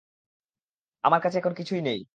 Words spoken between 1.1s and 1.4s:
কাছে